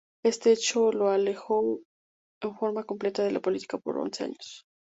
Este 0.23 0.51
hecho 0.51 0.91
lo 0.91 1.11
alejó 1.11 1.77
en 2.41 2.55
forma 2.55 2.85
completa 2.85 3.21
de 3.23 3.29
la 3.33 3.39
política 3.39 3.77
por 3.77 3.99
once 3.99 4.23
años. 4.23 4.65